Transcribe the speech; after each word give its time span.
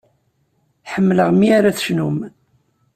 Ḥemmleɣ 0.91 1.29
mi 1.33 1.47
ara 1.57 1.75
tcennum. 1.77 2.17